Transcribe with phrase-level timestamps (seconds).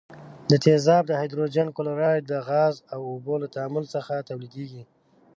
[0.49, 4.83] دا تیزاب د هایدروجن کلوراید د غاز او اوبو له تعامل څخه تولیدیږي.